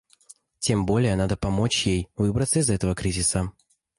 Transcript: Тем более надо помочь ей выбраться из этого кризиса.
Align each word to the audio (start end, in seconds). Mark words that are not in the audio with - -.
Тем 0.57 0.87
более 0.87 1.15
надо 1.15 1.37
помочь 1.37 1.85
ей 1.85 2.09
выбраться 2.15 2.57
из 2.57 2.71
этого 2.71 2.95
кризиса. 2.95 3.51